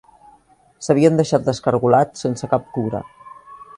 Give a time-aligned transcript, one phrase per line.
[0.87, 3.03] S'havien deixat descargolats sense cap cura.